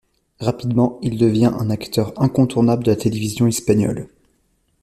[0.39, 4.09] Rapidement, il devient un acteur incontournable de la télévision espagnole.